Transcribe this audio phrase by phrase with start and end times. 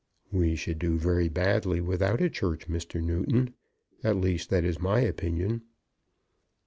[0.31, 3.03] "We should do very badly without a Church, Mr.
[3.03, 3.53] Newton.
[4.03, 5.61] At least that is my opinion."